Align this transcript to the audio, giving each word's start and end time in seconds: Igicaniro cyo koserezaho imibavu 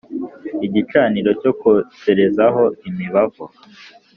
Igicaniro 0.65 1.31
cyo 1.41 1.51
koserezaho 1.61 2.63
imibavu 2.87 3.45